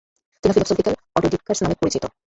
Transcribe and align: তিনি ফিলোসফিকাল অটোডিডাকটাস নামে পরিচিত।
তিনি 0.43 0.51
ফিলোসফিকাল 0.55 0.93
অটোডিডাকটাস 1.15 1.57
নামে 1.63 1.75
পরিচিত। 1.81 2.03